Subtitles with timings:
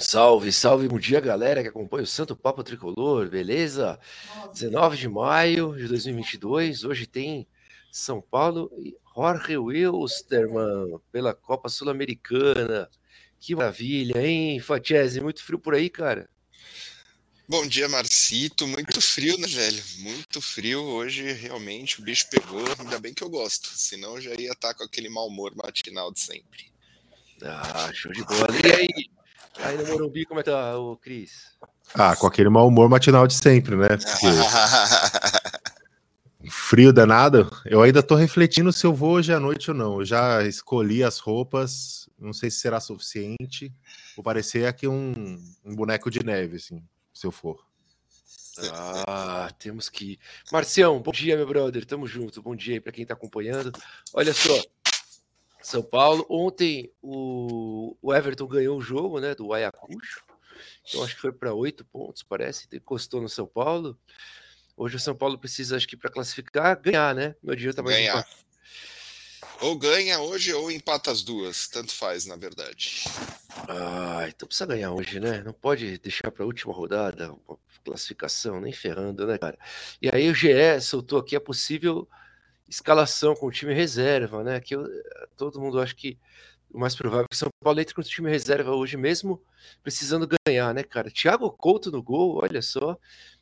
[0.00, 4.00] Salve, salve, bom dia galera que acompanha o Santo Papo Tricolor, beleza?
[4.50, 7.46] 19 de maio de 2022, hoje tem
[7.92, 12.88] São Paulo e Jorge Wilstermann pela Copa Sul-Americana.
[13.38, 15.20] Que maravilha, hein, Fatiese?
[15.20, 16.30] Muito frio por aí, cara?
[17.46, 18.66] Bom dia, Marcito.
[18.66, 19.82] Muito frio, né, velho?
[19.98, 20.82] Muito frio.
[20.82, 22.64] Hoje, realmente, o bicho pegou.
[22.78, 26.10] Ainda bem que eu gosto, senão eu já ia estar com aquele mau humor matinal
[26.10, 26.72] de sempre.
[27.42, 28.46] Ah, show de bola.
[28.64, 29.19] E aí,
[29.58, 31.58] Aí no Morumbi, como é que tá o Cris?
[31.94, 33.88] Ah, com aquele mau humor matinal de sempre, né?
[33.88, 34.26] Porque...
[36.48, 37.50] frio danado.
[37.64, 40.00] Eu ainda tô refletindo se eu vou hoje à noite ou não.
[40.00, 43.72] Eu já escolhi as roupas, não sei se será suficiente.
[44.16, 47.64] Vou parecer aqui um, um boneco de neve, assim, se eu for.
[49.06, 50.18] Ah, temos que ir.
[50.52, 51.84] Marcião, bom dia, meu brother.
[51.84, 52.42] Tamo junto.
[52.42, 53.72] Bom dia aí para quem tá acompanhando.
[54.12, 54.52] Olha só,
[55.62, 56.26] são Paulo.
[56.28, 60.22] Ontem o, o Everton ganhou o jogo, né, do Ayacucho.
[60.88, 62.68] Então acho que foi para oito pontos, parece.
[62.72, 63.98] Encostou no São Paulo.
[64.76, 67.34] Hoje o São Paulo precisa, acho que para classificar, ganhar, né?
[67.42, 68.26] Meu dia tá mais ganhar.
[69.60, 73.04] Ou ganha hoje ou empata as duas, tanto faz, na verdade.
[73.68, 75.42] Ah, então precisa ganhar hoje, né?
[75.42, 77.34] Não pode deixar para a última rodada,
[77.84, 79.58] classificação, nem ferrando, né, cara?
[80.00, 82.08] E aí o GE soltou aqui a possível
[82.70, 84.60] escalação com o time reserva, né?
[84.60, 84.86] Que eu,
[85.36, 86.16] todo mundo acha que
[86.72, 89.42] o mais provável é que São Paulo entre com o time reserva hoje mesmo,
[89.82, 91.10] precisando ganhar, né, cara?
[91.10, 92.96] Thiago Couto no gol, olha só.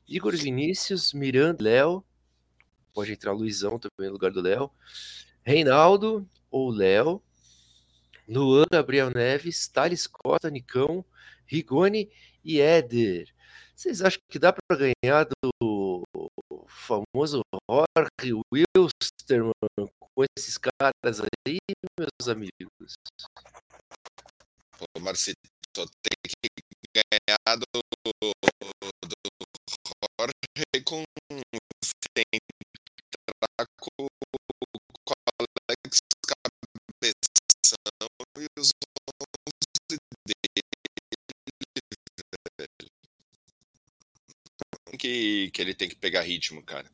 [0.06, 2.02] Igor Vinícius, Miranda, Léo.
[2.94, 4.70] Pode entrar o Luizão também no lugar do Léo.
[5.44, 7.22] Reinaldo ou Léo.
[8.26, 11.04] Luan, Gabriel Neves, Thales Costa, Nicão,
[11.46, 12.10] Rigoni
[12.44, 13.28] e Éder.
[13.74, 15.57] Vocês acham que dá para ganhar do
[16.88, 21.58] famoso Jorge Wilstermann com esses caras aí,
[22.00, 22.94] meus amigos.
[24.78, 25.38] Pô, Marcito,
[25.74, 26.50] tem que
[26.94, 28.30] ganhar do, do
[30.18, 31.04] Jorge com
[31.84, 32.24] 100
[45.08, 46.84] Que, que ele tem que pegar ritmo, cara.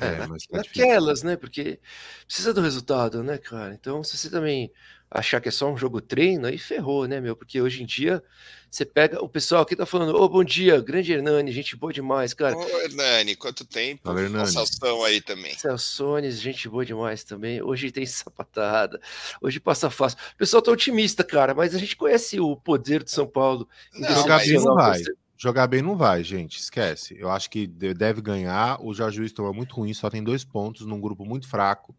[0.00, 1.36] É, é mas tá naquelas, né?
[1.36, 1.78] Porque
[2.26, 3.72] precisa do resultado, né, cara?
[3.74, 4.72] Então, se você também
[5.08, 7.36] achar que é só um jogo treino, aí ferrou, né, meu?
[7.36, 8.22] Porque hoje em dia
[8.70, 11.92] você pega o pessoal aqui tá falando, ô, oh, bom dia, grande Hernani, gente boa
[11.92, 12.56] demais, cara.
[12.56, 14.02] Ô, Hernani, quanto tempo?
[14.04, 14.50] Fala, Hernani.
[14.50, 15.56] Celção aí também.
[15.58, 17.62] Celsones, gente boa demais também.
[17.62, 19.00] Hoje tem sapatada,
[19.40, 20.18] hoje passa fácil.
[20.34, 23.68] O pessoal tá otimista, cara, mas a gente conhece o poder do São Paulo.
[23.92, 25.00] Não, jogar não vai.
[25.42, 26.58] Jogar bem não vai, gente.
[26.58, 27.16] Esquece.
[27.18, 28.78] Eu acho que deve ganhar.
[28.84, 31.96] O Jorge Wilson é muito ruim, só tem dois pontos num grupo muito fraco.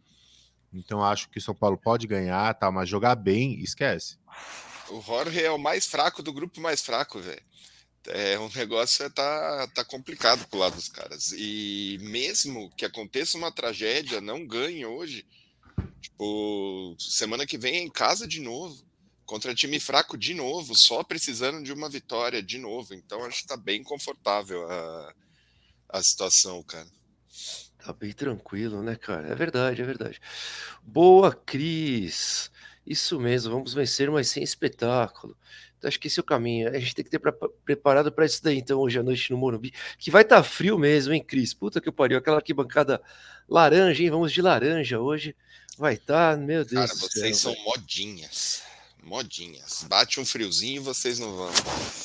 [0.72, 2.72] Então acho que o São Paulo pode ganhar, tá?
[2.72, 4.19] Mas jogar bem, esquece.
[4.91, 7.41] O Jorge é o mais fraco do grupo mais fraco, velho.
[8.09, 11.34] É, o negócio é tá, tá complicado pro lado dos caras.
[11.35, 15.25] E mesmo que aconteça uma tragédia, não ganhe hoje.
[16.00, 18.91] Tipo, semana que vem é em casa de novo
[19.31, 22.94] contra time fraco de novo, só precisando de uma vitória de novo.
[22.94, 25.14] Então acho que tá bem confortável a,
[25.88, 26.88] a situação, cara.
[27.78, 29.30] Tá bem tranquilo, né, cara?
[29.30, 30.20] É verdade, é verdade.
[30.84, 32.52] Boa, Cris.
[32.86, 35.38] Isso mesmo, vamos vencer, mas sem espetáculo.
[35.78, 36.68] Então, acho que esse é o caminho.
[36.68, 37.31] A gente tem que ter pra,
[37.64, 39.74] preparado para isso daí, então, hoje à noite no Morumbi.
[39.97, 41.53] Que vai estar tá frio mesmo, hein, Cris?
[41.53, 42.18] Puta que pariu.
[42.18, 43.02] Aquela arquibancada
[43.47, 44.09] laranja, hein?
[44.09, 45.34] Vamos de laranja hoje.
[45.78, 46.91] Vai estar, tá, meu Deus.
[46.91, 48.70] Cara, vocês céu, são modinhas
[49.01, 49.85] modinhas.
[49.89, 51.51] Bate um friozinho e vocês não vão.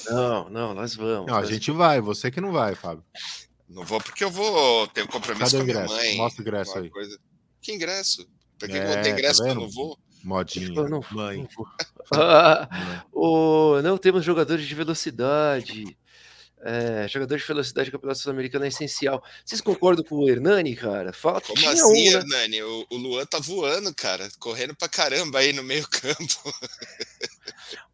[0.06, 1.26] Não, não, nós vamos.
[1.26, 3.04] Não, a gente vai, você que não vai, Fábio.
[3.68, 6.16] Não vou porque eu vou ter um compromisso Cadê com a minha mãe.
[6.16, 6.90] Mostra o ingresso aí.
[6.90, 7.18] Coisa.
[7.60, 8.26] Que ingresso?
[8.58, 9.98] Por que, é, eu vou ter ingresso tá eu não vou?
[10.22, 10.82] Modinha.
[10.88, 11.48] Não, mãe.
[12.12, 12.68] ah,
[13.12, 15.96] o, não temos jogadores de velocidade.
[16.68, 19.22] É, jogador de velocidade do Campeonato Sul-Americano é essencial.
[19.44, 21.12] Vocês concordam com o Hernani, cara?
[21.12, 22.18] Fala Como assim, um, né?
[22.18, 22.62] Hernani?
[22.64, 26.52] O, o, Luan tá voando, cara, correndo pra caramba aí no meio campo.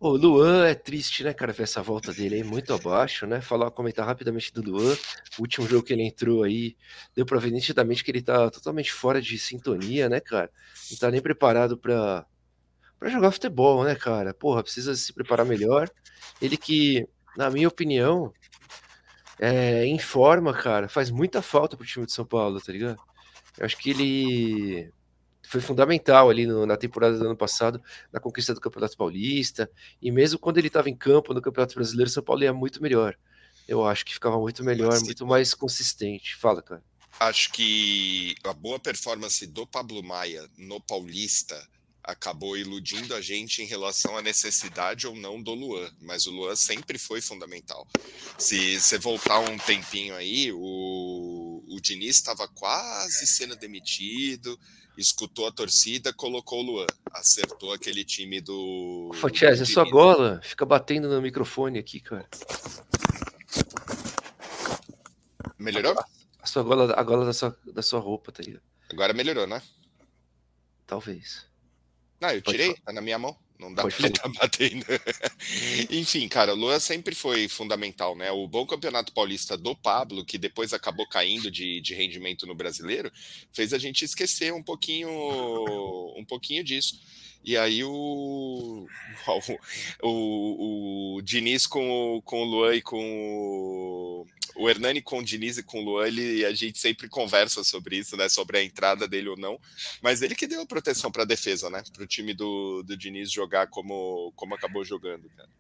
[0.00, 3.42] o Luan é triste, né, cara, ver essa volta dele aí muito abaixo, né?
[3.42, 4.96] Falar, comentar rapidamente do Luan.
[5.38, 6.74] O último jogo que ele entrou aí,
[7.14, 10.50] deu pra ver nitidamente que ele tá totalmente fora de sintonia, né, cara?
[10.90, 12.24] Não tá nem preparado pra,
[12.98, 14.32] pra jogar futebol, né, cara?
[14.32, 15.90] Porra, precisa se preparar melhor.
[16.40, 18.32] Ele que, na minha opinião,
[19.44, 22.96] é, em forma, cara, faz muita falta pro time de São Paulo, tá ligado?
[23.58, 24.92] Eu acho que ele
[25.42, 29.68] foi fundamental ali no, na temporada do ano passado, na conquista do Campeonato Paulista,
[30.00, 33.18] e mesmo quando ele estava em campo no Campeonato Brasileiro, São Paulo ia muito melhor.
[33.66, 36.36] Eu acho que ficava muito melhor, muito mais consistente.
[36.36, 36.84] Fala, cara.
[37.18, 41.60] Acho que a boa performance do Pablo Maia no Paulista
[42.02, 46.56] acabou iludindo a gente em relação à necessidade ou não do Luan, mas o Luan
[46.56, 47.86] sempre foi fundamental.
[48.38, 54.58] Se você voltar um tempinho aí, o, o Diniz estava quase sendo demitido,
[54.96, 59.12] escutou a torcida, colocou o Luan, acertou aquele time do.
[59.14, 62.28] Fatias, é sua gola, fica batendo no microfone aqui, cara.
[65.56, 65.94] Melhorou?
[66.40, 68.58] A sua gola, a gola da sua, da sua roupa tá aí.
[68.90, 69.62] Agora melhorou, né?
[70.84, 71.51] Talvez.
[72.22, 73.36] Não, eu tirei, tá na minha mão.
[73.58, 74.86] Não dá Pode pra estar batendo.
[75.90, 78.30] Enfim, cara, o Lua sempre foi fundamental, né?
[78.30, 83.10] O bom campeonato paulista do Pablo, que depois acabou caindo de, de rendimento no brasileiro,
[83.50, 85.10] fez a gente esquecer um pouquinho,
[86.16, 87.00] um pouquinho disso.
[87.44, 88.86] E aí o,
[90.02, 95.24] o, o, Diniz com, o, com o Luan e com o, o Hernani com o
[95.24, 98.28] Diniz e com o Luan, ele, a gente sempre conversa sobre isso, né?
[98.28, 99.58] Sobre a entrada dele ou não.
[100.00, 101.82] Mas ele que deu a proteção para a defesa, né?
[101.92, 105.50] Para o time do, do Diniz jogar como, como acabou jogando, cara.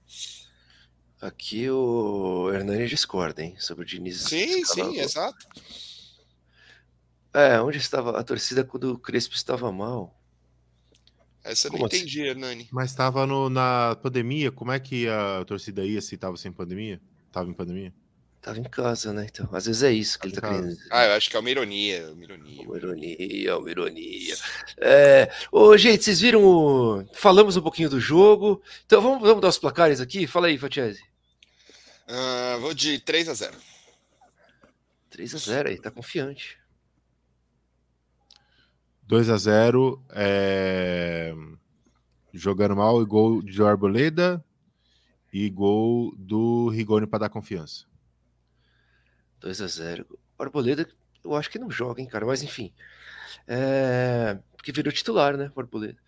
[1.20, 3.54] Aqui o Hernani discorda, hein?
[3.58, 4.22] Sobre o Diniz.
[4.22, 5.46] Sim, sim, exato.
[7.32, 10.21] É, onde estava a torcida quando o Crespo estava mal?
[11.44, 11.96] Essa eu não assim?
[11.96, 12.68] entendi, Hernani.
[12.70, 17.00] Mas estava na pandemia, como é que a torcida ia se estava sem pandemia?
[17.26, 17.92] Estava em pandemia?
[18.42, 19.26] Tava em casa, né?
[19.30, 20.88] Então, às vezes é isso que ele tá querendo dizer.
[20.90, 22.10] Ah, eu acho que é uma ironia.
[22.12, 24.36] Uma ironia, uma ironia, uma ironia.
[24.78, 25.32] É...
[25.52, 27.04] Ô, gente, vocês viram o...
[27.14, 28.60] Falamos um pouquinho do jogo.
[28.84, 30.26] Então vamos, vamos dar os placares aqui?
[30.26, 31.00] Fala aí, Fatiese.
[32.08, 33.56] Uh, vou de 3 a 0
[35.08, 36.58] 3 a 0 aí, tá confiante.
[39.12, 41.34] 2 a 0 é...
[42.32, 44.42] Jogando mal e gol de Arboleda
[45.30, 47.84] e gol do Rigoni para dar confiança.
[49.40, 50.06] 2 a 0
[50.38, 50.88] O Arboleda,
[51.22, 52.72] eu acho que não joga, hein, cara, mas enfim.
[53.46, 54.38] É...
[54.56, 55.98] Porque virou titular, né, Arboleda.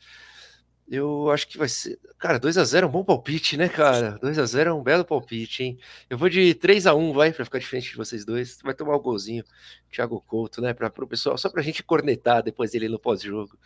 [0.88, 1.98] Eu acho que vai ser.
[2.18, 4.18] Cara, 2x0 é um bom palpite, né, cara?
[4.20, 5.78] 2x0 é um belo palpite, hein?
[6.10, 8.58] Eu vou de 3x1, vai, pra ficar diferente de vocês dois.
[8.62, 9.44] Vai tomar o um golzinho,
[9.90, 10.74] Thiago Couto, né?
[10.74, 13.58] Pra, pro pessoal, só pra gente cornetar depois dele no pós-jogo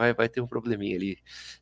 [0.00, 1.18] vai, vai ter um probleminha ali.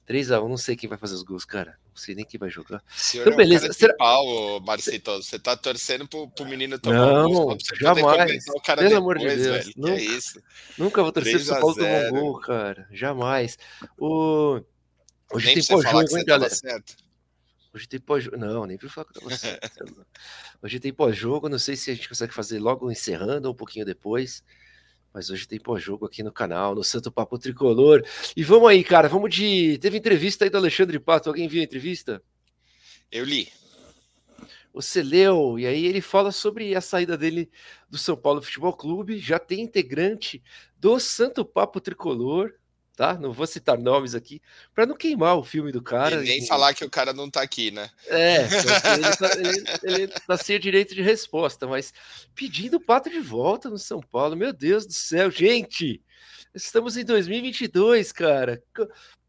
[0.09, 1.77] 3x1, não sei quem vai fazer os gols, cara.
[1.89, 2.81] Não sei nem quem vai jogar.
[2.89, 3.67] Senhor então, beleza.
[3.67, 3.95] É um Será...
[3.95, 5.11] pau, Marcito.
[5.17, 7.59] Você tá torcendo pro, pro menino tomar não, um gol.
[7.81, 8.45] jamais.
[8.45, 9.41] Pelo depois, amor de Deus.
[9.41, 10.43] Velho, nunca, é isso?
[10.79, 12.87] nunca vou torcer pro São Paulo tomar um gol, cara.
[12.93, 13.59] Jamais.
[13.99, 14.61] O...
[15.33, 16.55] Hoje nem tem pós-jogo, hein, galera?
[17.75, 18.37] Hoje tem pós-jogo.
[18.37, 19.85] Não, nem pra falar que tava certo.
[20.63, 21.49] Hoje tem pós-jogo.
[21.49, 24.43] Não sei se a gente consegue fazer logo encerrando ou um pouquinho depois.
[25.13, 28.03] Mas hoje tem pós-jogo aqui no canal, no Santo Papo Tricolor.
[28.37, 29.79] E vamos aí, cara, vamos de.
[29.79, 31.29] Teve entrevista aí do Alexandre Pato.
[31.29, 32.23] Alguém viu a entrevista?
[33.11, 33.51] Eu li.
[34.73, 37.51] Você leu, e aí ele fala sobre a saída dele
[37.89, 39.19] do São Paulo Futebol Clube.
[39.19, 40.43] Já tem integrante
[40.77, 42.53] do Santo Papo Tricolor,
[42.99, 43.17] tá?
[43.17, 44.43] Não vou citar nomes aqui,
[44.75, 46.17] para não queimar o filme do cara.
[46.17, 46.47] E nem e...
[46.49, 47.89] falar que o cara não tá aqui, né?
[48.09, 48.39] É,
[48.93, 51.95] ele tá, ele, ele tá sem direito de resposta, mas
[52.35, 56.03] pedindo o Pato de volta no São Paulo, meu Deus do céu, gente!
[56.53, 58.61] Estamos em 2022, cara.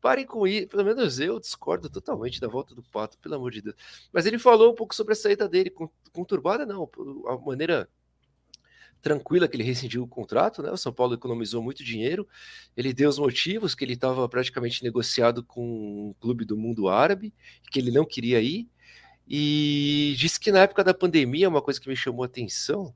[0.02, 0.68] Parem com isso.
[0.68, 3.76] Pelo menos eu discordo totalmente da volta do Pato, pelo amor de Deus.
[4.12, 5.72] Mas ele falou um pouco sobre a saída dele,
[6.12, 6.90] conturbada não,
[7.28, 7.88] a maneira
[9.02, 10.72] tranquila que ele rescindiu o contrato, né?
[10.72, 12.28] O São Paulo economizou muito dinheiro.
[12.76, 17.34] Ele deu os motivos que ele estava praticamente negociado com um clube do mundo árabe,
[17.72, 18.68] que ele não queria ir.
[19.28, 22.94] E disse que na época da pandemia, uma coisa que me chamou a atenção,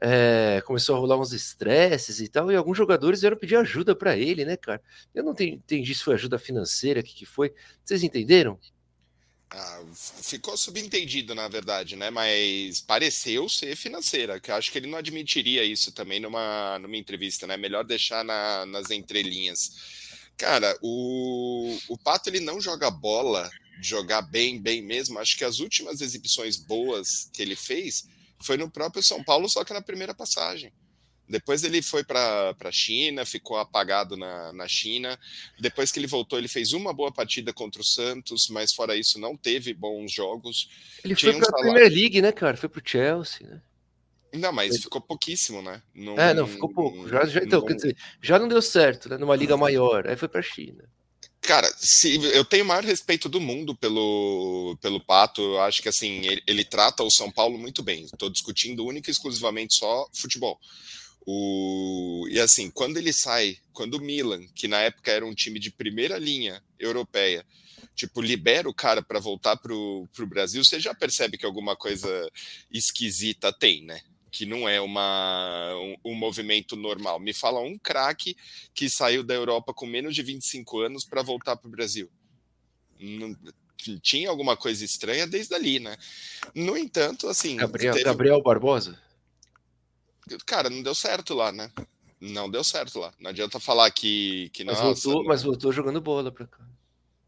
[0.00, 4.16] é, começou a rolar uns estresses e tal, e alguns jogadores vieram pedir ajuda para
[4.16, 4.82] ele, né, cara?
[5.14, 7.52] Eu não entendi se foi ajuda financeira, o que, que foi.
[7.82, 8.58] Vocês entenderam?
[9.48, 12.10] Ah, ficou subentendido, na verdade, né?
[12.10, 17.46] Mas pareceu ser financeira, que acho que ele não admitiria isso também numa, numa entrevista,
[17.46, 17.56] né?
[17.56, 19.70] Melhor deixar na, nas entrelinhas.
[20.36, 23.48] Cara, o, o Pato ele não joga bola,
[23.80, 25.18] jogar bem, bem mesmo.
[25.18, 28.04] Acho que as últimas exibições boas que ele fez
[28.40, 30.72] foi no próprio São Paulo, só que na primeira passagem.
[31.28, 35.18] Depois ele foi para a China, ficou apagado na, na China.
[35.58, 39.18] Depois que ele voltou, ele fez uma boa partida contra o Santos, mas fora isso,
[39.18, 40.68] não teve bons jogos.
[41.04, 41.72] Ele Tinha foi para a salário...
[41.72, 42.56] Premier League, né, cara?
[42.56, 43.60] Foi para o Chelsea, né?
[44.34, 45.82] Não, mas ficou pouquíssimo, né?
[45.94, 47.08] Não, é, não, ficou pouco.
[47.08, 47.66] Já, já, então, não...
[47.66, 49.16] quer dizer, já não deu certo, né?
[49.16, 50.06] Numa liga maior.
[50.06, 50.84] Aí foi para a China.
[51.40, 55.40] Cara, se, eu tenho o maior respeito do mundo pelo, pelo Pato.
[55.40, 58.04] Eu acho que assim, ele, ele trata o São Paulo muito bem.
[58.04, 60.58] Estou discutindo única e exclusivamente só futebol.
[61.26, 62.26] O...
[62.30, 65.70] E assim, quando ele sai, quando o Milan, que na época era um time de
[65.70, 67.44] primeira linha europeia,
[67.96, 72.30] tipo, libera o cara para voltar pro, pro Brasil, você já percebe que alguma coisa
[72.70, 74.00] esquisita tem, né?
[74.36, 77.18] que não é uma, um, um movimento normal.
[77.18, 78.36] Me fala um craque
[78.74, 82.10] que saiu da Europa com menos de 25 anos para voltar para o Brasil.
[83.00, 83.34] Não,
[84.02, 85.96] tinha alguma coisa estranha desde ali, né?
[86.54, 87.56] No entanto, assim.
[87.56, 88.04] Gabriel, teve...
[88.04, 89.00] Gabriel Barbosa?
[90.44, 91.70] Cara, não deu certo lá, né?
[92.20, 93.12] Não deu certo lá.
[93.20, 94.50] Não adianta falar que.
[94.52, 95.28] que mas, nossa, voltou, não...
[95.28, 96.64] mas voltou jogando bola pra cá.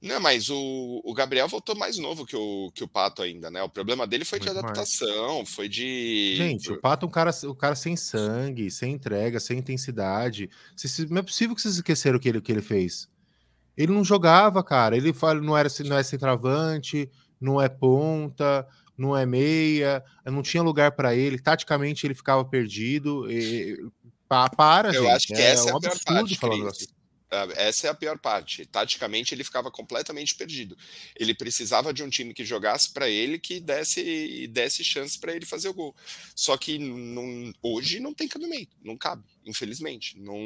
[0.01, 3.61] Não, mas o, o Gabriel voltou mais novo que o, que o Pato ainda, né?
[3.63, 5.51] O problema dele foi Muito de adaptação, mais.
[5.51, 6.35] foi de.
[6.37, 10.49] Gente, o Pato é um cara, um cara sem sangue, sem entrega, sem intensidade.
[11.11, 13.09] Não é possível que vocês esqueceram o que ele, que ele fez.
[13.77, 14.97] Ele não jogava, cara.
[14.97, 15.13] Ele
[15.43, 18.67] não era não é centroavante, não é ponta,
[18.99, 21.39] não é meia, não tinha lugar para ele.
[21.39, 23.31] Taticamente ele ficava perdido.
[23.31, 23.79] E,
[24.29, 25.13] para, Eu gente.
[25.13, 26.87] acho que é, essa é, um a pior parte, falando assim.
[27.57, 28.65] Essa é a pior parte.
[28.67, 30.77] Taticamente, ele ficava completamente perdido.
[31.15, 35.45] Ele precisava de um time que jogasse para ele, que desse, desse chance para ele
[35.45, 35.95] fazer o gol.
[36.35, 40.19] Só que não, hoje não tem cabimento, não cabe, infelizmente.
[40.19, 40.39] Não,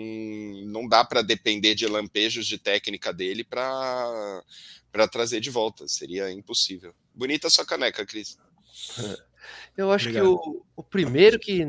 [0.66, 4.42] não dá para depender de lampejos de técnica dele para
[5.10, 5.86] trazer de volta.
[5.86, 6.92] Seria impossível.
[7.14, 8.38] Bonita sua caneca, Cris.
[9.76, 10.38] Eu acho Obrigado.
[10.38, 11.66] que o, o primeiro que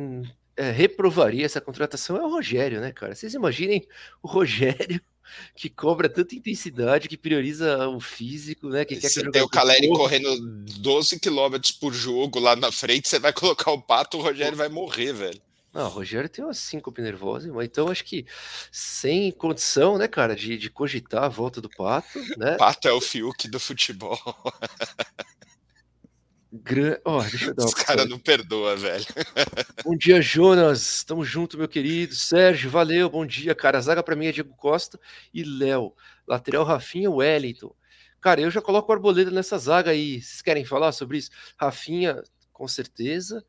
[0.56, 3.16] é, reprovaria essa contratação é o Rogério, né, cara?
[3.16, 3.88] Vocês imaginem
[4.22, 5.02] o Rogério
[5.56, 8.86] que cobra tanta intensidade, que prioriza o físico, né?
[8.86, 10.36] Que você tem o Caleri correndo
[10.80, 14.70] 12 km por jogo lá na frente, você vai colocar o pato, o Rogério vai
[14.70, 15.42] morrer, velho.
[15.74, 18.28] Não, o Rogério tem uma síncope nervosa, então acho que
[18.72, 22.58] sem condição, né, cara, de, de cogitar a volta do Pato, né?
[22.58, 24.20] Pato é o Fiuk do futebol.
[26.62, 26.98] Gran...
[27.04, 29.06] Oh, deixa eu dar Os caras não perdoa, velho.
[29.84, 31.04] Bom dia, Jonas.
[31.04, 32.14] Tamo junto, meu querido.
[32.14, 33.10] Sérgio, valeu.
[33.10, 33.80] Bom dia, cara.
[33.80, 35.00] A zaga para mim é Diego Costa
[35.34, 35.94] e Léo.
[36.28, 37.74] Lateral Rafinha Wellington.
[38.22, 40.22] Cara, eu já coloco o Arboleda nessa zaga aí.
[40.22, 41.32] Vocês querem falar sobre isso?
[41.58, 43.44] Rafinha, com certeza.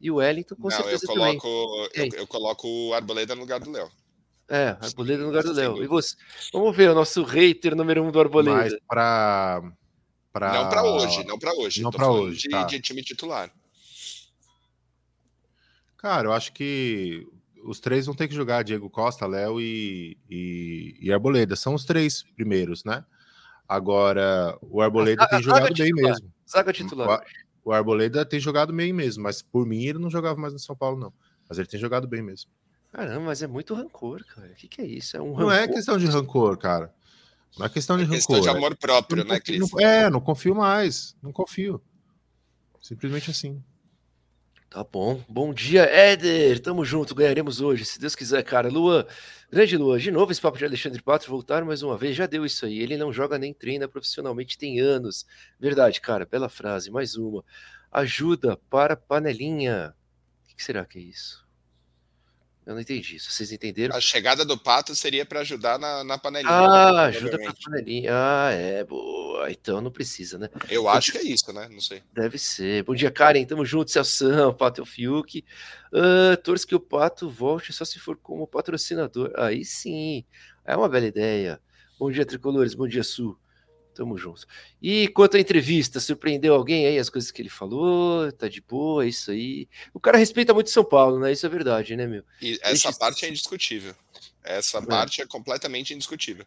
[0.00, 2.10] E o Wellington, com não, certeza eu coloco, também.
[2.12, 3.88] Eu, eu, coloco o Arboleda no lugar do Léo.
[4.48, 5.82] É, Arboleda no lugar do Léo.
[5.84, 6.16] E você?
[6.52, 8.56] Vamos ver o nosso hater número um do Arboleda.
[8.56, 9.62] Mas para
[10.32, 10.52] Pra...
[10.52, 11.82] Não para hoje, não para hoje.
[11.82, 12.42] Não para hoje.
[12.42, 12.64] De, tá.
[12.64, 13.52] de time titular.
[15.96, 17.26] Cara, eu acho que
[17.64, 21.56] os três vão ter que jogar: Diego Costa, Léo e, e, e, Arboleda.
[21.56, 23.04] São os três primeiros, né?
[23.68, 26.10] Agora, o Arboleda a, tem a, jogado bem titular.
[26.10, 26.32] mesmo.
[26.48, 27.22] Zaga titular.
[27.64, 30.58] O, o Arboleda tem jogado bem mesmo, mas por mim ele não jogava mais no
[30.58, 31.12] São Paulo, não.
[31.48, 32.50] Mas ele tem jogado bem mesmo.
[32.92, 34.48] Caramba, mas é muito rancor, cara.
[34.48, 35.16] O que, que é isso?
[35.16, 36.92] É um não é questão de rancor, cara.
[37.58, 38.50] Não é questão de é questão rancor.
[38.52, 39.70] de amor próprio, né, Cris?
[39.78, 41.16] é, não confio mais.
[41.22, 41.82] Não confio.
[42.80, 43.62] Simplesmente assim.
[44.70, 45.20] Tá bom.
[45.28, 46.60] Bom dia, Éder.
[46.60, 48.68] Tamo junto, ganharemos hoje, se Deus quiser, cara.
[48.68, 49.04] Luan,
[49.50, 52.46] grande Luan, de novo esse papo de Alexandre Pato voltar mais uma vez, já deu
[52.46, 52.78] isso aí.
[52.78, 55.26] Ele não joga nem treina profissionalmente, tem anos.
[55.58, 57.44] Verdade, cara, bela frase, mais uma.
[57.90, 59.92] Ajuda para panelinha.
[60.44, 61.44] O que será que é isso?
[62.70, 63.32] Eu não entendi isso.
[63.32, 63.96] Vocês entenderam?
[63.96, 66.52] A chegada do pato seria para ajudar na, na panelinha.
[66.52, 68.12] Ah, ajuda para panelinha.
[68.14, 69.50] Ah, é, boa.
[69.50, 70.48] Então não precisa, né?
[70.68, 71.68] Eu acho que é isso, né?
[71.68, 72.00] Não sei.
[72.12, 72.84] Deve ser.
[72.84, 73.44] Bom dia, Karen.
[73.44, 75.44] Tamo junto, Celção, Pato e o Fiuk.
[75.92, 79.32] Uh, torce que o Pato volte só se for como patrocinador.
[79.36, 80.24] Aí sim.
[80.64, 81.60] É uma bela ideia.
[81.98, 82.74] Bom dia, Tricolores.
[82.74, 83.36] Bom dia, Sul.
[83.94, 84.46] Tamo junto.
[84.80, 88.30] E quanto à entrevista, surpreendeu alguém aí as coisas que ele falou?
[88.32, 89.68] Tá de boa, é isso aí.
[89.92, 91.32] O cara respeita muito São Paulo, né?
[91.32, 92.24] Isso é verdade, né, meu?
[92.40, 92.92] E essa Deixa...
[92.92, 93.94] parte é indiscutível.
[94.42, 94.82] Essa é.
[94.82, 96.46] parte é completamente indiscutível.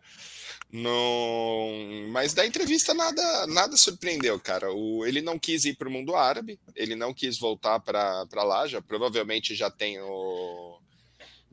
[0.71, 2.07] Não...
[2.09, 4.71] Mas da entrevista nada nada surpreendeu, cara.
[4.71, 5.05] O...
[5.05, 8.81] Ele não quis ir para o mundo árabe, ele não quis voltar para lá, já
[8.81, 10.79] provavelmente já tem o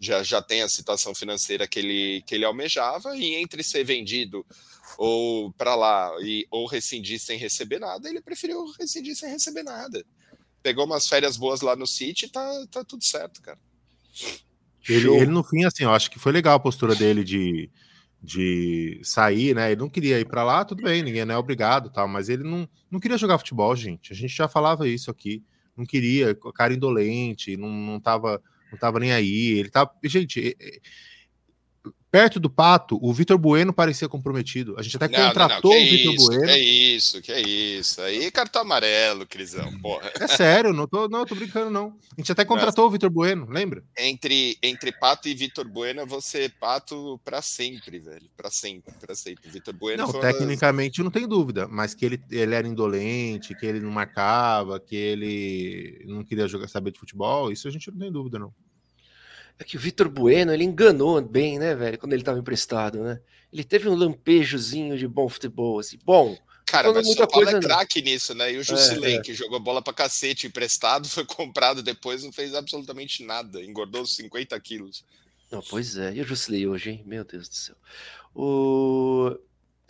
[0.00, 4.44] já, já tem a situação financeira que ele, que ele almejava, e entre ser vendido
[4.96, 10.04] ou para lá e ou rescindir sem receber nada, ele preferiu rescindir sem receber nada.
[10.62, 13.58] Pegou umas férias boas lá no City, tá, tá tudo certo, cara.
[14.88, 17.70] Ele, ele, no fim, assim, eu acho que foi legal a postura dele de,
[18.22, 19.70] de sair, né?
[19.70, 22.42] Ele não queria ir para lá, tudo bem, ninguém não é obrigado, tal, mas ele
[22.42, 24.12] não, não queria jogar futebol, gente.
[24.12, 25.42] A gente já falava isso aqui.
[25.76, 29.58] Não queria, cara indolente, não, não tava não tava nem aí.
[29.58, 29.92] Ele tava.
[30.04, 30.56] Gente,
[32.10, 34.74] Perto do Pato, o Vitor Bueno parecia comprometido.
[34.76, 35.86] A gente até não, contratou não, não.
[35.86, 36.46] o Vitor Bueno.
[36.46, 38.00] Que isso, que isso.
[38.02, 40.10] Aí cartão amarelo, Crisão, porra.
[40.18, 41.96] É sério, não tô, não, tô brincando, não.
[42.16, 43.84] A gente até contratou o Vitor Bueno, lembra?
[43.96, 48.28] Entre, entre Pato e Vitor Bueno, você Pato para sempre, velho.
[48.36, 49.48] Para sempre, para sempre.
[49.48, 50.04] Vitor Bueno.
[50.04, 51.04] Não, tecnicamente das...
[51.04, 56.04] não tem dúvida, mas que ele, ele era indolente, que ele não marcava, que ele
[56.06, 58.52] não queria jogar, saber de futebol, isso a gente não tem dúvida, não.
[59.60, 63.20] É que o Vitor Bueno, ele enganou bem, né, velho, quando ele estava emprestado, né?
[63.52, 66.36] Ele teve um lampejozinho de bom futebol, assim, bom,
[66.70, 68.52] Cara, mas o São Paulo é craque nisso, né?
[68.52, 69.20] E o Jusilei, é, é.
[69.20, 74.58] que jogou bola pra cacete emprestado, foi comprado depois, não fez absolutamente nada, engordou 50
[74.60, 75.04] quilos.
[75.50, 77.02] Não, pois é, e o Jusilei hoje, hein?
[77.04, 77.74] Meu Deus do céu.
[78.34, 79.36] O.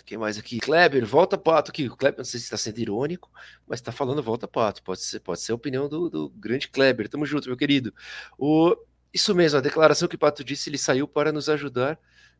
[0.06, 0.58] Quem mais aqui?
[0.58, 1.86] Kleber, volta pato aqui.
[1.86, 3.30] O Kleber, não sei se está sendo irônico,
[3.68, 4.82] mas está falando volta pato.
[4.82, 7.08] Pode ser, pode ser a opinião do, do grande Kleber.
[7.08, 7.94] Tamo junto, meu querido.
[8.36, 8.74] O,
[9.12, 11.98] isso mesmo, a declaração que o Pato disse, ele saiu para nos ajudar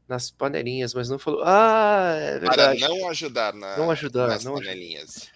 [0.09, 1.43] nas panelinhas, mas não falou.
[1.45, 2.81] Ah, é verdade.
[2.81, 5.31] Para não ajudar, na, não ajudar nas não panelinhas.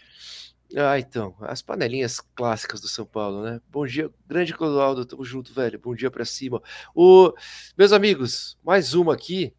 [0.76, 3.60] Ah, então, as panelinhas clássicas do São Paulo, né?
[3.70, 5.78] Bom dia, grande Clodoaldo, tamo junto, velho.
[5.78, 6.60] Bom dia para cima.
[6.94, 7.32] O,
[7.78, 9.54] meus amigos, mais uma aqui.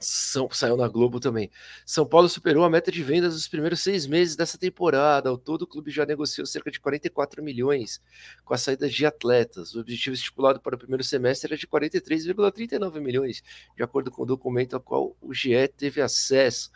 [0.00, 1.50] São, saiu na Globo também.
[1.84, 5.28] São Paulo superou a meta de vendas nos primeiros seis meses dessa temporada.
[5.28, 8.00] Ao todo, o clube já negociou cerca de 44 milhões
[8.44, 9.74] com a saída de atletas.
[9.74, 13.42] O objetivo estipulado para o primeiro semestre era de 43,39 milhões,
[13.76, 16.70] de acordo com o documento ao qual o GE teve acesso.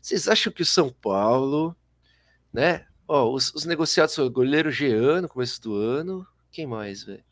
[0.00, 1.74] Vocês acham que o São Paulo,
[2.52, 2.86] né?
[3.08, 6.26] Ó, os, os negociados foram o goleiro Jean no começo do ano.
[6.50, 7.25] Quem mais, velho?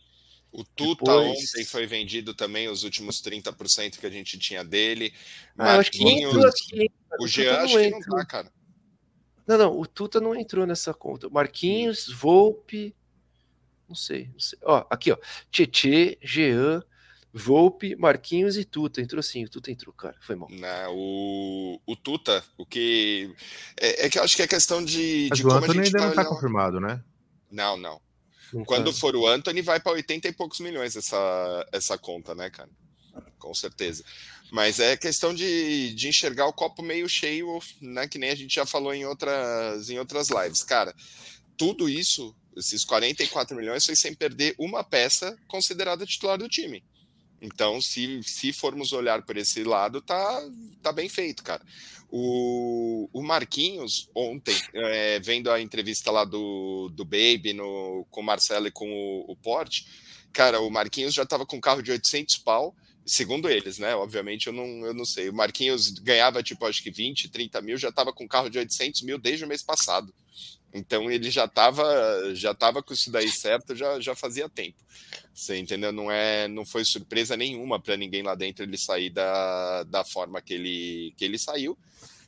[0.55, 1.51] O Tuta Depois...
[1.51, 5.13] ontem foi vendido também, os últimos 30% que a gente tinha dele.
[5.59, 6.89] Ah, acho que entrou aqui.
[7.19, 8.53] O Jean acho que não tá, cara.
[9.45, 11.29] Não, não, o Tuta não entrou nessa conta.
[11.29, 12.95] Marquinhos, Volpe.
[13.89, 14.57] Não sei, não sei.
[14.63, 15.19] Ó, aqui, ó.
[15.51, 16.85] Tietê, Jean,
[17.33, 19.01] Volpe, Marquinhos e Tuta.
[19.01, 20.15] Entrou sim, o Tuta entrou, cara.
[20.21, 20.49] Foi mal.
[20.53, 23.35] Não, o, o Tuta, o que.
[23.77, 25.27] É, é, que eu acho que é questão de.
[25.31, 27.03] Mas de o Antônio ainda não tá confirmado, né?
[27.51, 28.04] Não, não.
[28.67, 32.71] Quando for o Anthony, vai para 80 e poucos milhões essa, essa conta, né, cara?
[33.39, 34.05] Com certeza.
[34.51, 38.07] Mas é questão de, de enxergar o copo meio cheio, né?
[38.07, 40.63] Que nem a gente já falou em outras, em outras lives.
[40.63, 40.95] Cara,
[41.57, 46.85] tudo isso, esses 44 milhões, foi sem perder uma peça considerada titular do time.
[47.41, 50.43] Então, se, se formos olhar por esse lado, tá,
[50.83, 51.63] tá bem feito, cara.
[52.11, 58.25] O, o Marquinhos, ontem, é, vendo a entrevista lá do, do Baby no, com o
[58.25, 59.87] Marcelo e com o, o Porte,
[60.33, 63.95] cara, o Marquinhos já estava com um carro de 800 pau, segundo eles, né?
[63.95, 65.29] Obviamente eu não, eu não sei.
[65.29, 68.59] O Marquinhos ganhava, tipo, acho que 20, 30 mil, já estava com um carro de
[68.59, 70.15] 800 mil desde o mês passado.
[70.75, 74.77] Então ele já estava já tava com isso daí certo, já, já fazia tempo.
[75.33, 75.93] Você entendeu?
[75.93, 80.43] Não é, não foi surpresa nenhuma para ninguém lá dentro ele sair da, da forma
[80.43, 81.79] que ele, que ele saiu.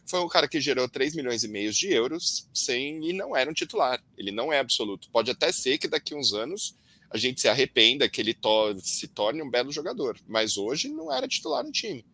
[0.08, 3.50] Foi um cara que gerou 3 milhões e meio de euros sem e não era
[3.50, 4.00] um titular.
[4.16, 5.10] Ele não é absoluto.
[5.10, 6.76] Pode até ser que daqui uns anos
[7.10, 11.12] a gente se arrependa que ele to se torne um belo jogador, mas hoje não
[11.12, 12.04] era titular no time.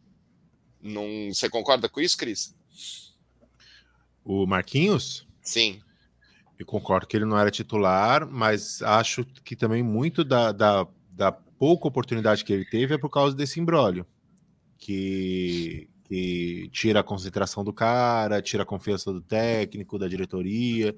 [0.81, 2.55] Não, você concorda com isso, Cris?
[4.25, 5.27] O Marquinhos?
[5.43, 5.81] Sim.
[6.63, 11.33] Eu concordo que ele não era titular, mas acho que também muito da, da, da
[11.33, 14.07] pouca oportunidade que ele teve é por causa desse imbróglio.
[14.79, 20.95] Que, que tira a concentração do cara, tira a confiança do técnico, da diretoria.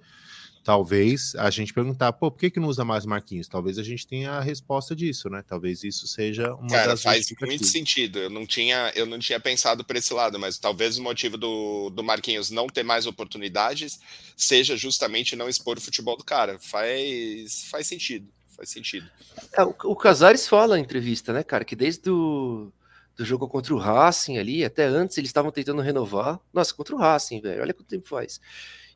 [0.64, 3.46] Talvez a gente perguntar, pô, por que, que não usa mais Marquinhos?
[3.46, 5.44] Talvez a gente tenha a resposta disso, né?
[5.46, 8.18] Talvez isso seja uma Cara, faz muito sentido.
[8.18, 11.90] Eu não tinha, eu não tinha pensado por esse lado, mas talvez o motivo do,
[11.90, 14.00] do Marquinhos não ter mais oportunidades
[14.36, 16.58] seja justamente não expor o futebol do cara.
[16.58, 18.26] Faz, faz sentido.
[18.48, 19.08] Faz sentido.
[19.52, 22.72] É, o, o Casares fala na entrevista, né, cara, que desde o do
[23.18, 26.40] jogo contra o Racing ali, até antes eles estavam tentando renovar.
[26.52, 27.60] Nossa, contra o Racing, velho.
[27.60, 28.40] Olha quanto tempo faz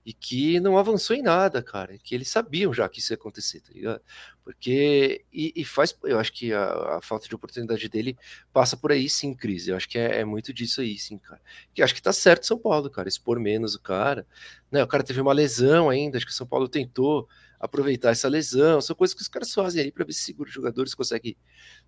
[0.09, 3.61] e que não avançou em nada, cara, que eles sabiam já que isso ia acontecer,
[3.61, 4.01] tá ligado?
[4.43, 8.17] Porque, e, e faz, eu acho que a, a, falta de oportunidade dele
[8.51, 11.39] passa por aí sim, crise, eu acho que é, é, muito disso aí, sim, cara,
[11.75, 14.27] que acho que tá certo São Paulo, cara, expor menos o cara,
[14.73, 17.29] né, o cara teve uma lesão ainda, acho que o São Paulo tentou
[17.61, 20.55] aproveitar essa lesão, são coisas que os caras fazem aí para ver se segura os
[20.55, 21.37] jogadores conseguem,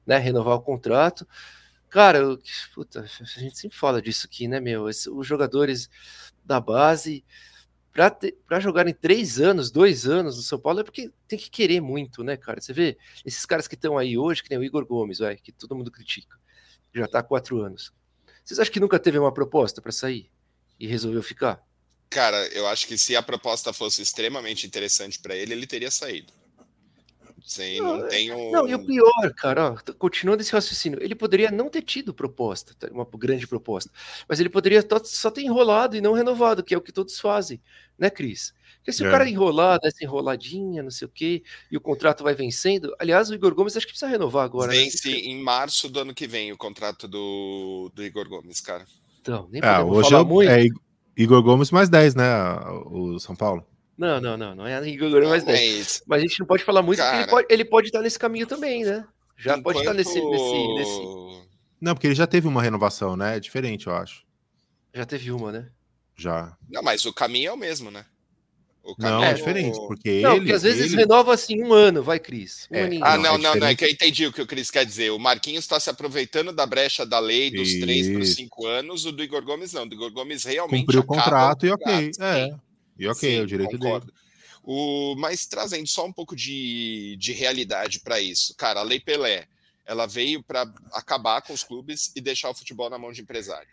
[0.07, 1.27] né, renovar o contrato,
[1.91, 2.21] cara,
[2.75, 5.91] puta, a gente sempre fala disso aqui, né, meu, os jogadores
[6.45, 7.25] da base
[7.93, 11.81] para jogar em três anos, dois anos no São Paulo é porque tem que querer
[11.81, 12.61] muito, né, cara?
[12.61, 15.51] Você vê esses caras que estão aí hoje, que nem o Igor Gomes, vai, que
[15.51, 16.39] todo mundo critica,
[16.95, 17.93] já tá há quatro anos.
[18.45, 20.31] Vocês acham que nunca teve uma proposta para sair
[20.79, 21.63] e resolveu ficar?
[22.09, 26.33] Cara, eu acho que se a proposta fosse extremamente interessante para ele, ele teria saído.
[27.45, 28.53] Sim, não, não é, tenho.
[28.53, 32.75] Não, e o pior, cara, ó, continuando esse raciocínio, ele poderia não ter tido proposta,
[32.79, 33.91] tá, uma grande proposta,
[34.29, 37.61] mas ele poderia só ter enrolado e não renovado, que é o que todos fazem,
[37.99, 38.53] né, Cris?
[38.77, 39.09] Porque se é.
[39.09, 42.95] o cara enrolar, essa enroladinha, não sei o quê, e o contrato vai vencendo.
[42.99, 44.73] Aliás, o Igor Gomes acho que precisa renovar agora.
[44.73, 45.17] Vence né?
[45.19, 48.87] em março do ano que vem o contrato do, do Igor Gomes, cara.
[49.21, 50.51] Então, nem ah, hoje falar é, muito.
[50.51, 50.67] É
[51.15, 52.25] Igor Gomes mais 10, né?
[52.87, 53.67] O São Paulo.
[54.01, 56.05] Não, não, não, não é a Igor mais 10.
[56.07, 58.19] Mas a gente não pode falar muito, Cara, porque ele pode, ele pode estar nesse
[58.19, 59.07] caminho também, né?
[59.37, 59.65] Já enquanto...
[59.65, 61.47] pode estar nesse, nesse, nesse.
[61.81, 63.37] Não, porque ele já teve uma renovação, né?
[63.37, 64.25] É diferente, eu acho.
[64.95, 65.69] Já teve uma, né?
[66.21, 66.57] já.
[66.69, 68.05] Não, mas o caminho é o mesmo, né?
[68.99, 70.41] não, é diferente, porque não, ele...
[70.41, 71.03] porque às vezes ele...
[71.03, 72.67] renova assim um ano, vai, Cris.
[72.71, 72.99] Um é.
[73.03, 75.11] Ah, não, é não, não, é que eu entendi o que o Cris quer dizer.
[75.11, 77.81] O Marquinhos está se aproveitando da brecha da lei dos Isso.
[77.81, 79.83] três por cinco anos, o do Igor Gomes não.
[79.83, 82.11] O do Igor Gomes realmente Cumpriu o contrato e ok.
[82.21, 82.55] É.
[83.01, 84.07] E ok, Sim, é o direito concordo.
[84.07, 84.19] dele.
[84.63, 88.55] O, mas trazendo só um pouco de, de realidade para isso.
[88.57, 89.49] Cara, a Lei Pelé,
[89.87, 93.67] ela veio para acabar com os clubes e deixar o futebol na mão de empresário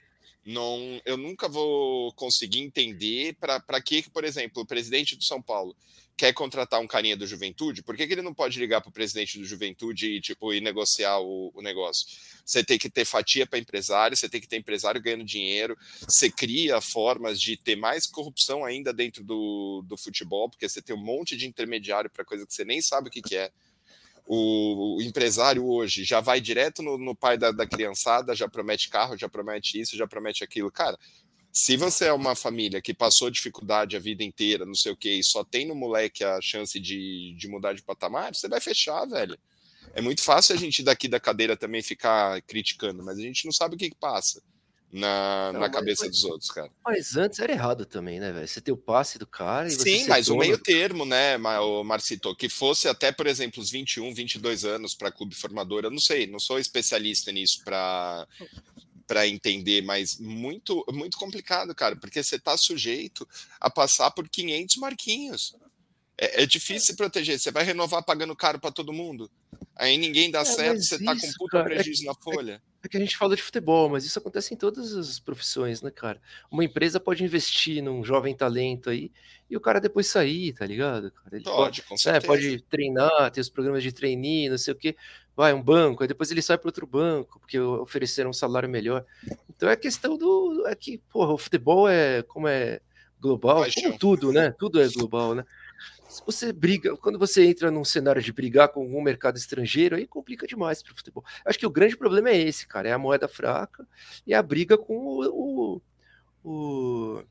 [0.47, 5.75] não, eu nunca vou conseguir entender para que, por exemplo, o presidente do São Paulo
[6.15, 8.93] quer contratar um carinha do Juventude, por que, que ele não pode ligar para o
[8.93, 12.07] presidente do Juventude e, tipo, ir negociar o, o negócio?
[12.45, 16.31] Você tem que ter fatia para empresário, você tem que ter empresário ganhando dinheiro, você
[16.31, 21.03] cria formas de ter mais corrupção ainda dentro do, do futebol, porque você tem um
[21.03, 23.51] monte de intermediário para coisa que você nem sabe o que, que é
[24.27, 29.17] o, empresário hoje já vai direto no, no pai da, da, criançada, já promete carro,
[29.17, 30.71] já promete isso, já promete aquilo.
[30.71, 30.97] Cara,
[31.51, 35.11] se você é uma família que passou dificuldade a vida inteira, não sei o que,
[35.11, 39.05] e só tem no moleque a chance de, de mudar de patamar, você vai fechar,
[39.05, 39.37] velho.
[39.93, 43.51] É muito fácil a gente daqui da cadeira também ficar criticando, mas a gente não
[43.51, 44.41] sabe o que, que passa
[44.91, 46.71] na, não, na cabeça mas, dos outros, cara.
[46.85, 48.47] Mas antes era errado também, né, velho?
[48.47, 52.33] Você tem o passe do cara e Sim, mas o meio termo, né, o Marcito,
[52.35, 56.25] que fosse até, por exemplo, os 21, 22 anos para clube formador, eu não sei,
[56.25, 58.27] não sou especialista nisso para
[59.05, 63.25] para entender, mas muito muito complicado, cara, porque você tá sujeito
[63.57, 65.55] a passar por 500 marquinhos.
[66.17, 69.31] É, é difícil se proteger, você vai renovar pagando caro para todo mundo.
[69.75, 72.15] Aí ninguém dá é, certo, você isso, tá com puta cara, é prejuízo é, na
[72.15, 72.61] folha.
[72.87, 75.91] É que a gente fala de futebol, mas isso acontece em todas as profissões, né,
[75.91, 76.21] cara?
[76.49, 79.11] Uma empresa pode investir num jovem talento aí
[79.49, 81.11] e o cara depois sair, tá ligado?
[81.29, 84.77] Ele pode, pode, com é, pode treinar, ter os programas de trainee, não sei o
[84.77, 84.95] quê.
[85.35, 89.05] Vai, um banco, aí depois ele sai para outro banco, porque ofereceram um salário melhor.
[89.49, 90.65] Então é questão do.
[90.65, 92.79] É que, porra, o futebol é como é
[93.19, 94.55] global, como tudo, né?
[94.57, 95.43] Tudo é global, né?
[96.07, 100.07] Se você briga, quando você entra num cenário de brigar com um mercado estrangeiro, aí
[100.07, 101.23] complica demais para o futebol.
[101.45, 103.85] Acho que o grande problema é esse, cara, é a moeda fraca
[104.25, 105.81] e a briga com o,
[106.43, 107.23] o, o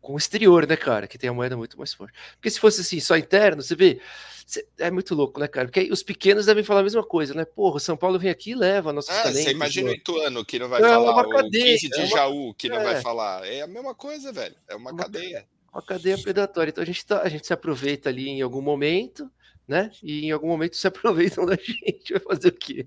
[0.00, 2.18] com o exterior, né, cara, que tem a moeda muito mais forte.
[2.36, 4.00] Porque se fosse assim, só interno, você vê,
[4.78, 5.66] é muito louco, né, cara?
[5.66, 7.44] Porque os pequenos devem falar a mesma coisa, né?
[7.44, 9.44] Porra, o São Paulo vem aqui e leva nossos ah, talentos.
[9.44, 12.04] Você imagina o Ituano que não vai é falar, uma cadeia, o 15 de é
[12.04, 12.16] uma...
[12.16, 12.84] Jaú que não é.
[12.84, 13.46] vai falar.
[13.46, 14.56] É a mesma coisa, velho.
[14.68, 16.70] É uma, uma cadeia uma cadeia predatória.
[16.70, 19.30] Então a gente, tá, a gente se aproveita ali em algum momento,
[19.66, 19.90] né?
[20.02, 22.12] E em algum momento se aproveitam da gente.
[22.12, 22.86] Vai fazer o quê?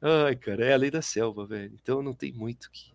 [0.00, 1.72] Ai, cara, é a lei da selva, velho.
[1.80, 2.92] Então não tem muito que.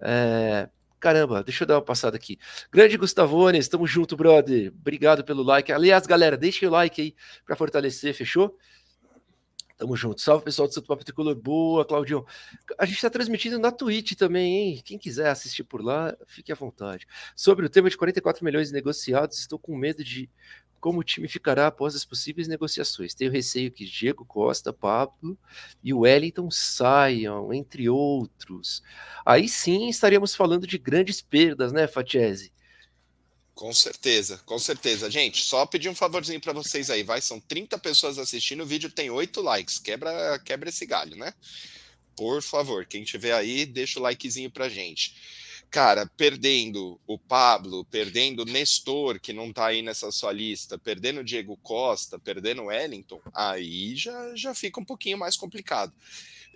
[0.00, 0.68] É...
[1.00, 2.38] Caramba, deixa eu dar uma passada aqui.
[2.72, 4.72] Grande Gustavone, estamos junto, brother.
[4.80, 5.70] Obrigado pelo like.
[5.70, 7.14] Aliás, galera, deixem o like aí
[7.46, 8.58] para fortalecer, fechou?
[9.78, 10.20] Tamo junto.
[10.20, 11.36] Salve, pessoal do Santo Papo Tricolor.
[11.36, 12.26] Boa, Claudião.
[12.76, 14.82] A gente está transmitindo na Twitch também, hein?
[14.84, 17.06] Quem quiser assistir por lá, fique à vontade.
[17.36, 20.28] Sobre o tema de 44 milhões negociados, estou com medo de
[20.80, 23.14] como o time ficará após as possíveis negociações.
[23.14, 25.38] Tenho receio que Diego Costa, Pablo
[25.82, 28.82] e Wellington saiam, entre outros.
[29.24, 32.52] Aí sim estaríamos falando de grandes perdas, né, Fatiese?
[33.58, 35.10] Com certeza, com certeza.
[35.10, 37.20] Gente, só pedir um favorzinho para vocês aí, vai.
[37.20, 39.80] São 30 pessoas assistindo, o vídeo tem 8 likes.
[39.80, 41.34] Quebra, quebra esse galho, né?
[42.14, 45.12] Por favor, quem tiver aí, deixa o likezinho pra gente.
[45.72, 51.18] Cara, perdendo o Pablo, perdendo o Nestor, que não tá aí nessa sua lista, perdendo
[51.18, 55.92] o Diego Costa, perdendo o Wellington, aí já, já fica um pouquinho mais complicado.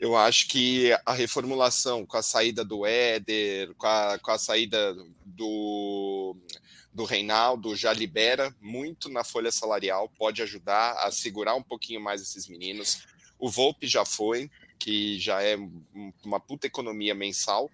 [0.03, 4.97] Eu acho que a reformulação com a saída do Éder, com a, com a saída
[5.25, 6.37] do
[6.93, 12.21] do Reinaldo já libera muito na folha salarial, pode ajudar a segurar um pouquinho mais
[12.21, 13.07] esses meninos.
[13.39, 15.57] O Volpe já foi, que já é
[16.25, 17.71] uma puta economia mensal,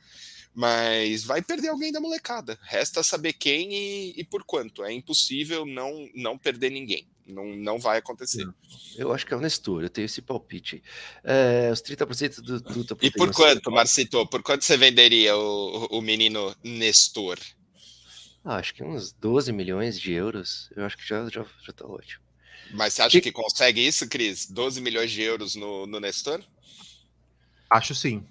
[0.54, 2.58] mas vai perder alguém da molecada.
[2.60, 4.84] Resta saber quem e, e por quanto.
[4.84, 7.08] É impossível não, não perder ninguém.
[7.28, 8.48] Não, não vai acontecer.
[8.96, 10.82] Eu acho que é o Nestor, eu tenho esse palpite.
[11.22, 14.26] É, os 30% do, do E por quanto, Marcito?
[14.26, 17.38] Por quanto você venderia o, o menino Nestor?
[18.44, 20.70] Ah, acho que uns 12 milhões de euros.
[20.74, 22.24] Eu acho que já, já, já tá ótimo.
[22.72, 23.20] Mas você acha e...
[23.20, 24.46] que consegue isso, Cris?
[24.46, 26.42] 12 milhões de euros no, no Nestor?
[27.68, 28.26] Acho sim.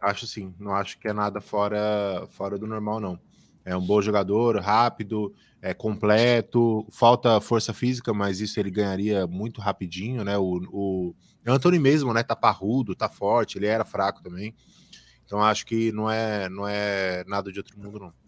[0.00, 0.54] Acho sim.
[0.58, 3.20] Não acho que é nada fora, fora do normal, não.
[3.64, 9.60] É um bom jogador, rápido, é completo, falta força física, mas isso ele ganharia muito
[9.60, 10.36] rapidinho, né?
[10.36, 11.14] O, o,
[11.46, 12.22] Anthony mesmo, né?
[12.22, 14.54] Tá parrudo, tá forte, ele era fraco também.
[15.24, 18.22] Então acho que não é, não é nada de outro mundo, não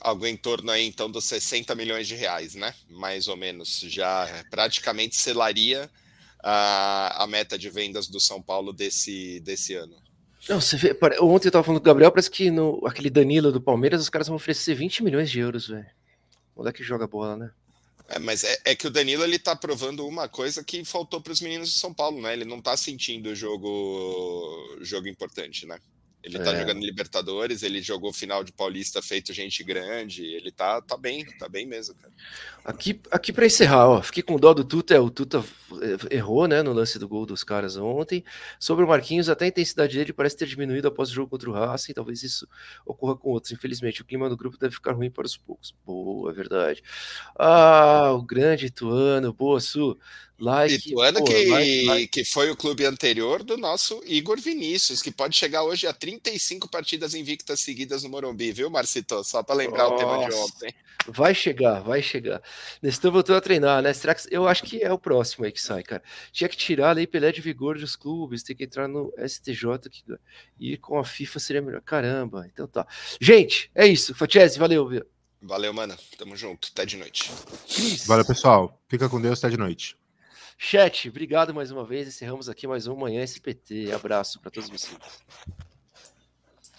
[0.00, 2.74] algo em torno aí então dos 60 milhões de reais, né?
[2.88, 5.90] Mais ou menos, já praticamente selaria
[6.42, 9.96] a, a meta de vendas do São Paulo desse, desse ano.
[10.48, 13.52] Não, você vê, ontem eu tava falando com o Gabriel, parece que no, aquele Danilo
[13.52, 15.86] do Palmeiras, os caras vão oferecer 20 milhões de euros, velho.
[16.56, 17.50] O moleque joga bola, né?
[18.08, 21.32] É, mas é, é, que o Danilo ele tá provando uma coisa que faltou para
[21.32, 22.32] os meninos de São Paulo, né?
[22.32, 25.78] Ele não tá sentindo o jogo, jogo importante, né?
[26.22, 26.60] Ele tá é.
[26.60, 31.48] jogando Libertadores, ele jogou final de Paulista feito gente grande, ele tá, tá bem, tá
[31.48, 32.12] bem mesmo, cara.
[32.64, 35.44] Aqui, aqui para encerrar, ó, fiquei com dó do Tuta, é, o Tuta
[36.10, 38.24] errou, né, no lance do gol dos caras ontem.
[38.58, 41.52] Sobre o Marquinhos, até a intensidade dele parece ter diminuído após o jogo contra o
[41.52, 42.48] Racing, talvez isso
[42.84, 43.52] ocorra com outros.
[43.52, 45.74] Infelizmente, o clima do grupo deve ficar ruim para os poucos.
[45.86, 46.82] Boa, é verdade.
[47.38, 49.96] Ah, o grande Ituano, boa, Su.
[50.40, 52.08] Like, Ituano pô, que, like, like.
[52.08, 56.68] que foi o clube anterior do nosso Igor Vinícius, que pode chegar hoje a 35
[56.68, 59.24] partidas invictas seguidas no Morumbi, viu, Marcito?
[59.24, 59.94] Só para lembrar Nossa.
[59.94, 60.74] o tema de ontem.
[61.08, 62.40] Vai chegar, vai chegar.
[62.80, 63.92] Nestor voltou a treinar, né?
[63.92, 66.02] Será que eu acho que é o próximo aí que sai, cara?
[66.30, 69.88] Tinha que tirar a lei Pelé de vigor dos clubes, tem que entrar no STJ
[69.90, 70.04] que...
[70.60, 71.80] e com a FIFA seria melhor.
[71.80, 72.86] Caramba, então tá.
[73.20, 74.14] Gente, é isso.
[74.14, 75.04] Fatiese, valeu, viu?
[75.42, 75.96] Valeu, mano.
[76.16, 76.68] Tamo junto.
[76.72, 77.30] Até de noite.
[78.06, 78.80] Valeu, pessoal.
[78.88, 79.38] Fica com Deus.
[79.38, 79.96] Até de noite.
[80.60, 82.08] Chat, obrigado mais uma vez.
[82.08, 83.92] Encerramos aqui mais um Manhã SPT.
[83.92, 84.98] Abraço para todos vocês.